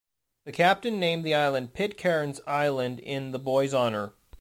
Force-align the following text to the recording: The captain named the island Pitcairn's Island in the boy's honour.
The 0.45 0.51
captain 0.51 0.99
named 0.99 1.23
the 1.23 1.35
island 1.35 1.75
Pitcairn's 1.75 2.41
Island 2.47 2.99
in 3.01 3.29
the 3.29 3.37
boy's 3.37 3.71
honour. 3.75 4.13